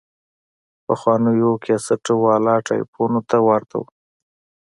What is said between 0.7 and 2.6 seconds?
پخوانيو کسټ والا